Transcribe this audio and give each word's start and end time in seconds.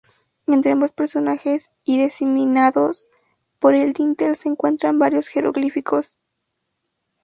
Entre 0.47 0.71
ambos 0.71 0.93
personajes 0.93 1.69
y 1.83 2.01
diseminados 2.03 3.05
por 3.59 3.75
el 3.75 3.93
dintel, 3.93 4.35
se 4.35 4.49
encuentran 4.49 4.97
varios 4.97 5.27
jeroglíficos. 5.27 6.15